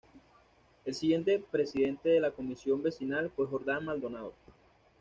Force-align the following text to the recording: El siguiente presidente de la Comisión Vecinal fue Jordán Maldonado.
El 0.83 0.95
siguiente 0.95 1.37
presidente 1.51 2.09
de 2.09 2.19
la 2.19 2.31
Comisión 2.31 2.81
Vecinal 2.81 3.29
fue 3.29 3.45
Jordán 3.45 3.85
Maldonado. 3.85 4.33